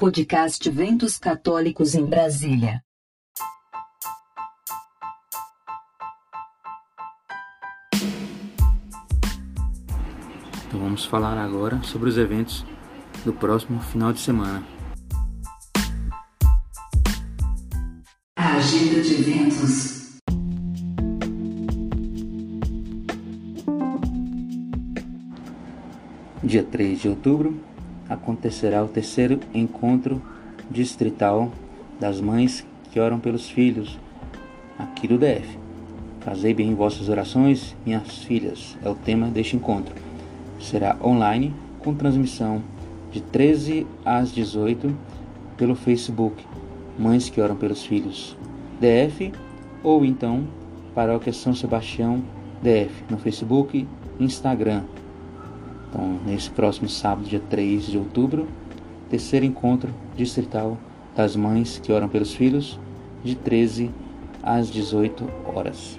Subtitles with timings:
[0.00, 2.82] Podcast Ventos Católicos em Brasília.
[10.66, 12.64] Então vamos falar agora sobre os eventos
[13.26, 14.66] do próximo final de semana.
[18.38, 20.18] A agenda de eventos.
[26.42, 27.69] Dia 3 de outubro
[28.30, 30.22] acontecerá o terceiro encontro
[30.70, 31.50] distrital
[31.98, 33.98] das mães que oram pelos filhos
[34.78, 35.58] aqui do DF.
[36.20, 39.94] Fazei bem vossas orações, minhas filhas, é o tema deste encontro.
[40.60, 42.62] Será online com transmissão
[43.10, 44.94] de 13 às 18
[45.56, 46.44] pelo Facebook
[46.98, 48.36] Mães que Oram pelos Filhos
[48.78, 49.32] DF
[49.82, 50.46] ou então
[50.94, 52.22] Paróquia São Sebastião
[52.62, 53.86] DF no Facebook
[54.18, 54.84] e Instagram.
[55.90, 58.46] Então, nesse próximo sábado, dia 3 de outubro,
[59.10, 60.78] terceiro encontro distrital
[61.16, 62.78] das mães que oram pelos filhos,
[63.24, 63.90] de 13
[64.42, 65.98] às 18 horas.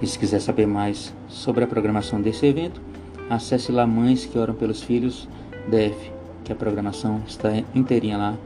[0.00, 2.80] E se quiser saber mais sobre a programação desse evento,
[3.28, 5.28] acesse lá Mães que Oram pelos Filhos
[5.68, 6.12] DF,
[6.44, 8.36] que a programação está inteirinha lá,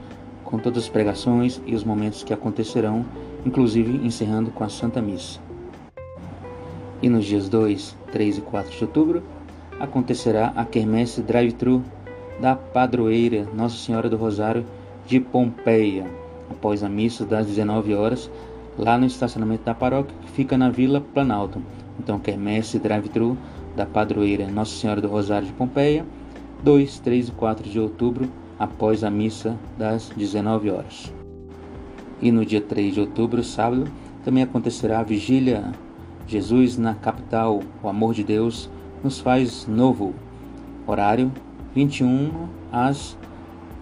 [0.44, 3.04] com todas as pregações e os momentos que acontecerão,
[3.46, 5.40] inclusive encerrando com a Santa Missa.
[7.00, 9.22] E nos dias 2, 3 e 4 de outubro,
[9.78, 11.82] acontecerá a quermesse drive-thru
[12.40, 14.64] da padroeira Nossa Senhora do Rosário
[15.06, 16.06] de Pompeia,
[16.50, 18.30] após a missa das 19 horas,
[18.78, 21.62] lá no estacionamento da paróquia, que fica na Vila Planalto.
[21.98, 23.36] Então, quermesse drive-thru
[23.76, 26.04] da padroeira Nossa Senhora do Rosário de Pompeia,
[26.62, 31.12] 2, 3 e 4 de outubro, após a missa das 19 horas.
[32.20, 33.84] E no dia 3 de outubro, sábado,
[34.24, 35.72] também acontecerá a vigília
[36.26, 38.70] Jesus na capital, o amor de Deus
[39.02, 40.14] nos faz novo.
[40.86, 41.30] Horário
[41.74, 42.30] 21
[42.70, 43.16] às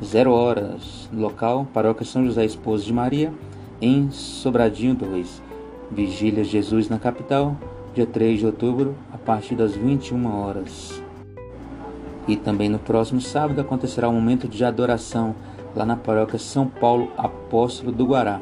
[0.02, 1.08] 0 horas.
[1.12, 3.32] Local Paróquia São José Esposo de Maria,
[3.80, 5.42] em Sobradinho 2.
[5.90, 7.56] Vigília Jesus na capital,
[7.94, 11.02] dia 3 de outubro, a partir das 21 horas.
[12.28, 15.34] E também no próximo sábado acontecerá um momento de adoração
[15.74, 18.40] lá na paróquia São Paulo Apóstolo do Guará.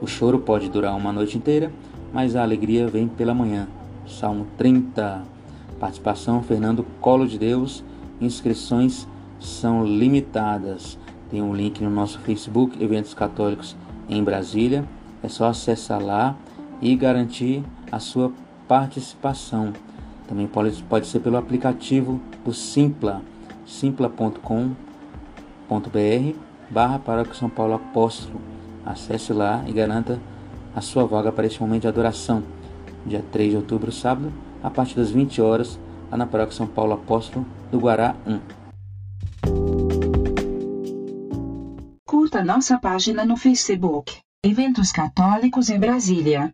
[0.00, 1.72] O choro pode durar uma noite inteira,
[2.12, 3.66] mas a alegria vem pela manhã.
[4.06, 5.35] Salmo 30.
[5.78, 7.84] Participação Fernando Colo de Deus.
[8.20, 9.06] Inscrições
[9.38, 10.98] são limitadas.
[11.30, 13.76] Tem um link no nosso Facebook, Eventos Católicos
[14.08, 14.84] em Brasília.
[15.22, 16.36] É só acessar lá
[16.80, 18.32] e garantir a sua
[18.68, 19.72] participação.
[20.28, 23.22] Também pode, pode ser pelo aplicativo do Simpla,
[23.64, 24.74] simpla.com.br
[26.70, 28.40] barra Paróquia São Paulo Apóstolo.
[28.84, 30.20] Acesse lá e garanta
[30.74, 32.42] a sua vaga para este momento de adoração.
[33.04, 34.32] Dia 3 de outubro, sábado,
[34.66, 35.78] a partir das 20 horas,
[36.10, 38.40] lá na Paróquia São Paulo Apóstolo do Guará 1.
[42.04, 44.18] Curta nossa página no Facebook.
[44.44, 46.52] Eventos Católicos em Brasília.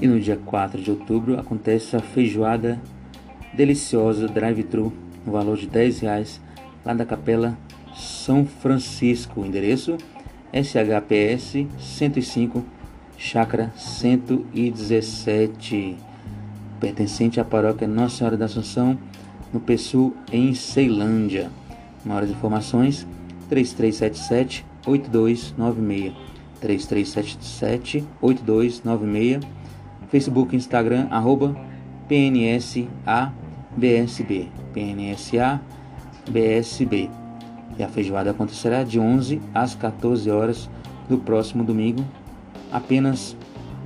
[0.00, 2.80] E no dia 4 de outubro acontece a feijoada
[3.52, 4.92] deliciosa drive-thru
[5.26, 6.40] no valor de 10 reais
[6.84, 7.58] lá da Capela
[7.92, 9.44] São Francisco.
[9.44, 9.96] Endereço
[10.52, 12.62] SHPS 105,
[13.16, 15.96] Chácara 117,
[16.78, 18.98] pertencente à paróquia Nossa Senhora da Assunção,
[19.52, 21.50] no Pessul, em Ceilândia.
[22.04, 23.06] Maiores informações
[23.48, 26.12] 3377 8296
[26.60, 29.40] 3377 8296
[30.10, 31.56] Facebook Instagram arroba
[32.08, 32.90] PNSABSB
[34.74, 35.62] PNSABSB
[37.78, 40.68] e a feijoada acontecerá de 11 às 14 horas
[41.08, 42.04] do próximo domingo,
[42.70, 43.36] apenas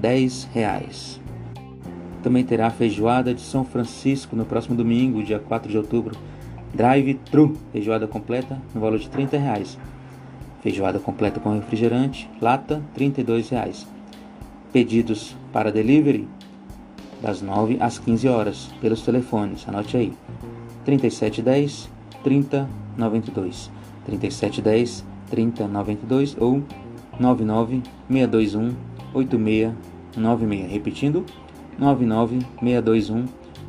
[0.00, 1.20] 10 reais.
[2.22, 6.16] Também terá a feijoada de São Francisco no próximo domingo, dia 4 de outubro.
[6.74, 9.78] Drive-thru, feijoada completa no valor de 30 reais.
[10.62, 13.86] Feijoada completa com refrigerante, lata, 32 reais.
[14.72, 16.28] Pedidos para delivery
[17.22, 20.12] das 9 às 15 horas pelos telefones, anote aí.
[20.84, 21.88] 3710
[22.22, 23.75] 3092.
[24.06, 26.62] 3710 3092 ou
[27.18, 28.74] 99621
[29.12, 30.70] 8696.
[30.70, 31.26] Repetindo,
[31.78, 33.24] 99621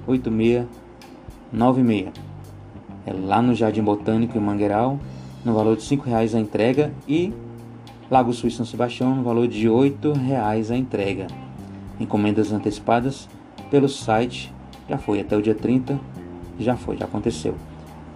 [0.07, 2.11] 8696.
[3.05, 4.99] É lá no Jardim Botânico em Mangueiral,
[5.43, 7.33] no valor de R$ reais a entrega e
[8.11, 9.95] Lago Sul São Sebastião no valor de R$
[10.25, 11.27] reais a entrega.
[11.99, 13.27] Encomendas antecipadas
[13.71, 14.53] pelo site
[14.89, 15.99] já foi até o dia 30,
[16.59, 17.55] já foi, já aconteceu.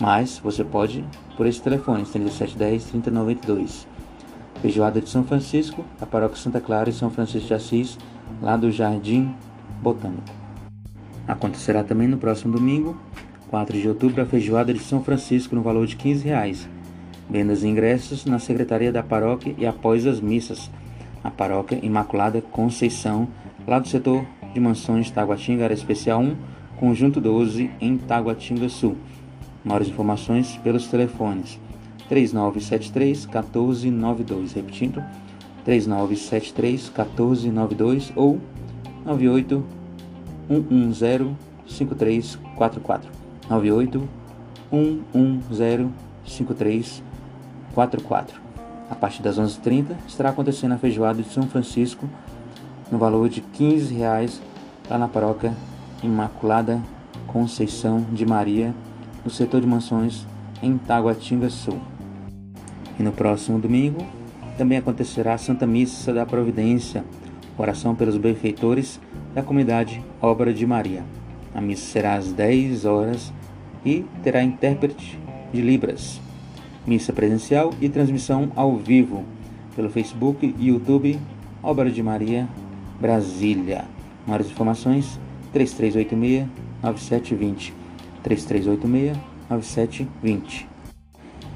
[0.02, 1.06] Mas você pode
[1.38, 3.88] por esse telefone, 3710 3092.
[4.60, 8.00] Feijoada de São Francisco, a paróquia Santa Clara e São Francisco de Assis,
[8.42, 9.32] lá do Jardim
[9.80, 10.24] Botânico.
[11.28, 12.98] Acontecerá também no próximo domingo,
[13.52, 16.68] 4 de outubro, a feijoada de São Francisco no valor de 15 reais.
[17.30, 20.72] Vendas e ingressos na Secretaria da Paróquia e após as missas.
[21.24, 23.28] A Paróquia Imaculada Conceição,
[23.68, 26.36] lá do setor de mansões Taguatinga, área especial 1,
[26.78, 28.98] conjunto 12, em Taguatinga Sul.
[29.64, 31.60] Maiores informações pelos telefones.
[32.10, 35.04] 3973 1492, repetindo
[35.64, 38.40] 3973 1492 ou
[39.06, 39.64] 98
[40.48, 41.28] 110
[41.68, 43.12] 5344
[43.50, 44.10] 98
[44.70, 45.90] 110
[46.26, 48.42] 5344
[48.90, 52.10] A partir das 11h30 estará acontecendo a feijoada de São Francisco
[52.92, 54.42] no valor de 15 reais,
[54.90, 55.56] lá na paróquia
[56.04, 56.82] Imaculada
[57.28, 58.74] Conceição de Maria,
[59.24, 60.26] no setor de mansões
[60.62, 61.80] em Taguatinga Sul.
[63.00, 64.06] E no próximo domingo
[64.58, 67.04] também acontecerá a Santa Missa da Providência,
[67.58, 69.00] oração pelos benfeitores
[69.34, 71.04] da comunidade Obra de Maria.
[71.54, 73.34] A missa será às 10 horas
[73.86, 75.20] e terá intérprete
[75.52, 76.22] de Libras.
[76.86, 79.24] Missa presencial e transmissão ao vivo
[79.76, 81.20] pelo Facebook e YouTube
[81.64, 82.48] Obra de Maria
[83.00, 83.86] Brasília.
[84.26, 85.20] Maiores informações
[85.54, 86.48] 3386
[86.82, 87.81] 9720
[88.24, 89.18] 3386
[89.50, 90.68] 9720.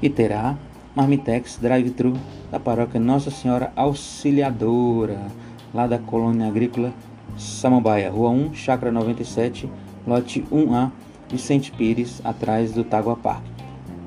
[0.02, 0.56] E terá
[0.94, 2.14] Marmitex Drive-Thru
[2.50, 5.26] da paróquia Nossa Senhora Auxiliadora,
[5.72, 6.92] lá da colônia agrícola
[7.38, 9.68] Samambaia, Rua 1, Chácara 97,
[10.06, 10.90] lote 1A,
[11.30, 13.44] Vicente Pires, atrás do Tagua Park.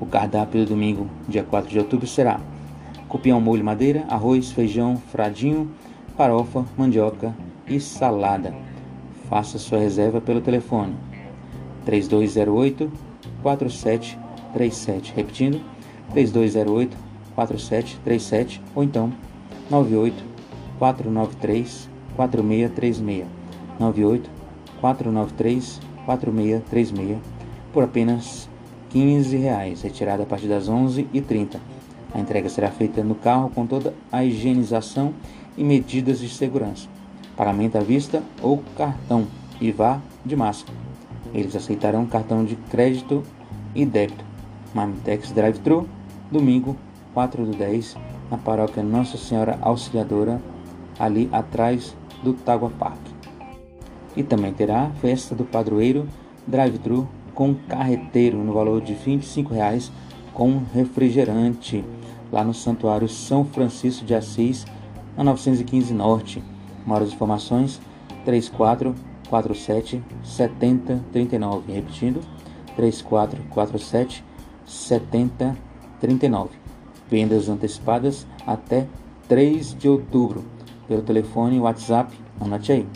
[0.00, 2.40] O cardápio do domingo, dia 4 de outubro, será
[3.08, 5.70] cupim molho madeira, arroz, feijão, fradinho,
[6.16, 7.34] farofa, mandioca
[7.66, 8.54] e salada.
[9.28, 10.94] Faça sua reserva pelo telefone
[11.84, 12.90] 3208
[13.42, 15.60] 4737, repetindo
[16.12, 16.96] 3208
[17.34, 19.12] 4737 ou então
[19.70, 20.24] 98
[20.78, 23.26] 493 4636
[23.78, 24.30] 98
[24.80, 27.18] 493 4636
[27.72, 28.48] por apenas
[28.90, 31.58] 15 reais, retirada a partir das 11h30.
[32.12, 35.14] A entrega será feita no carro com toda a higienização
[35.56, 36.88] e medidas de segurança.
[37.36, 39.26] Pagamento à vista ou cartão
[39.60, 40.89] e vá de máscara.
[41.32, 43.22] Eles aceitarão cartão de crédito
[43.74, 44.24] e débito.
[44.74, 45.86] Mamitex Drive-Thru,
[46.30, 46.76] domingo
[47.14, 47.96] 4 do 10,
[48.30, 50.40] na paróquia Nossa Senhora Auxiliadora,
[50.98, 53.00] ali atrás do Tagua Park.
[54.16, 56.06] E também terá festa do padroeiro
[56.46, 59.90] Drive-Thru com carreteiro no valor de 25 reais
[60.34, 61.84] com refrigerante
[62.30, 64.64] lá no Santuário São Francisco de Assis,
[65.16, 66.42] na 915 Norte.
[66.86, 67.80] Maiores informações
[69.30, 71.72] 3447 7039.
[71.72, 72.20] Repetindo,
[72.76, 74.24] 3447
[74.66, 76.50] 7039.
[77.08, 78.86] Vendas antecipadas até
[79.28, 80.44] 3 de outubro
[80.86, 82.86] pelo telefone e WhatsApp, anote aí,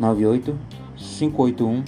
[0.00, 0.58] 98
[0.96, 1.84] 581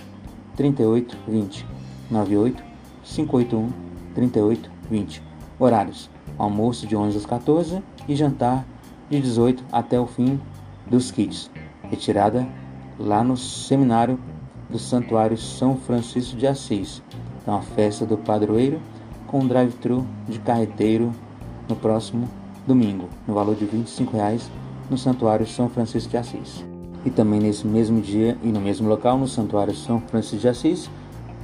[0.54, 1.66] 3820.
[2.10, 2.62] 98
[3.02, 3.72] 581
[4.14, 5.22] 3820.
[5.58, 8.66] Horários: almoço de 11 às 14 e jantar
[9.08, 10.38] de 18 até o fim
[10.86, 11.50] dos kits.
[11.90, 12.46] Retirada
[12.98, 14.18] lá no seminário
[14.68, 17.02] do Santuário São Francisco de Assis.
[17.42, 18.80] Então, a festa do padroeiro
[19.26, 21.12] com drive-thru de carreteiro
[21.68, 22.28] no próximo
[22.66, 24.50] domingo, no valor de 25 reais,
[24.88, 26.64] no Santuário São Francisco de Assis.
[27.04, 30.90] E também nesse mesmo dia e no mesmo local, no Santuário São Francisco de Assis,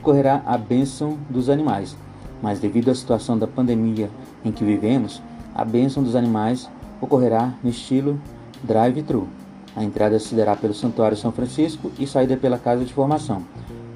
[0.00, 1.96] ocorrerá a bênção dos animais.
[2.42, 4.10] Mas devido à situação da pandemia
[4.44, 5.22] em que vivemos,
[5.54, 8.18] a bênção dos animais ocorrerá no estilo
[8.62, 9.39] drive-thru.
[9.76, 13.42] A entrada se dará pelo Santuário São Francisco e saída pela Casa de Formação,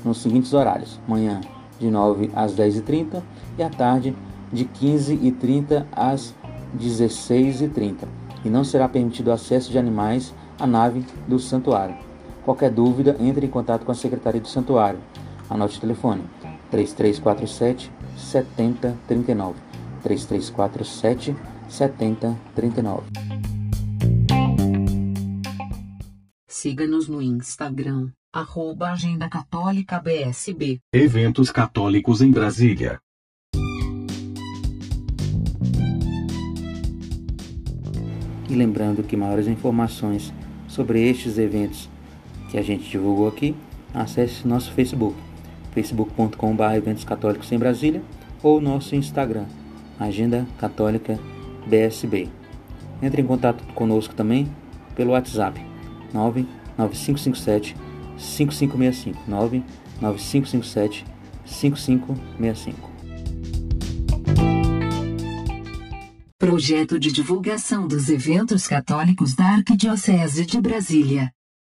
[0.05, 1.41] nos seguintes horários: manhã
[1.79, 3.23] de 9 às 10h30
[3.59, 4.15] e à tarde
[4.53, 6.35] de 15h30 às
[6.79, 8.07] 16h30.
[8.45, 11.97] E não será permitido acesso de animais à nave do santuário.
[12.45, 15.01] Qualquer dúvida, entre em contato com a Secretaria do Santuário.
[15.49, 16.23] Anote o telefone
[16.71, 19.55] 3347 7039.
[20.03, 21.35] 3347
[21.69, 23.34] 7039.
[26.65, 30.81] Siga-nos no Instagram, arroba Agenda Católica BSB.
[30.95, 32.99] Eventos católicos em Brasília.
[38.49, 40.33] E lembrando que maiores informações
[40.67, 41.91] sobre estes eventos
[42.51, 43.55] que a gente divulgou aqui,
[43.93, 45.19] acesse nosso Facebook,
[45.73, 48.03] facebook.com.br eventos católicos em Brasília,
[48.43, 49.45] ou nosso Instagram,
[50.01, 51.21] Agenda Católica
[51.67, 52.31] BSB.
[53.03, 54.51] Entre em contato conosco também
[54.97, 55.74] pelo WhatsApp
[56.15, 57.77] 99557
[58.17, 61.05] 5565 99557
[61.45, 62.95] 5565.
[66.39, 71.33] Projeto de divulgação dos eventos católicos da Arquidiocese de Brasília.